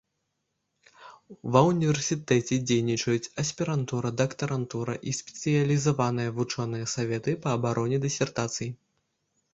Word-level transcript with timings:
Ва 1.55 1.61
ўніверсітэце 1.71 2.57
дзейнічаюць 2.71 3.31
аспірантура, 3.45 4.11
дактарантура 4.23 4.95
і 5.11 5.13
спецыялізаваныя 5.19 6.35
вучоныя 6.41 6.85
саветы 6.95 7.31
па 7.45 7.49
абароне 7.59 7.97
дысертацый. 8.07 8.69